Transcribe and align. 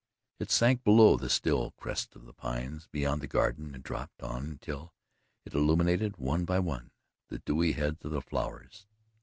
It 0.39 0.49
sank 0.49 0.83
below 0.83 1.15
the 1.15 1.29
still 1.29 1.75
crests 1.77 2.15
of 2.15 2.25
the 2.25 2.33
pines 2.33 2.87
beyond 2.91 3.21
the 3.21 3.27
garden 3.27 3.75
and 3.75 3.83
dropped 3.83 4.23
on 4.23 4.45
until 4.45 4.95
it 5.45 5.53
illumined, 5.53 6.15
one 6.17 6.43
by 6.43 6.57
one, 6.57 6.89
the 7.27 7.37
dewy 7.37 7.73
heads 7.73 8.03
of 8.03 8.09
the 8.09 8.21
flowers. 8.23 8.87